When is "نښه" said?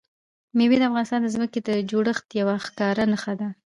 3.11-3.33